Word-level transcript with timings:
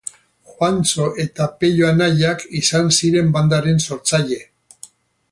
Juantxo 0.51 1.09
eta 1.23 1.45
Peio 1.63 1.85
anaiak 1.89 2.41
izan 2.61 2.89
ziren 3.01 3.29
bandaren 3.35 3.83
sortzaile. 3.89 4.39